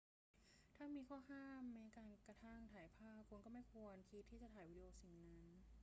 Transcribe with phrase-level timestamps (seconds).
[0.75, 1.85] ถ้ามีข้อห้ามแม้
[2.27, 5.41] กระทั่งการถ่ายภาพ คุณก็ไม่ควรคิดที่จะถ่ายวิดีโอสิ่งนั้น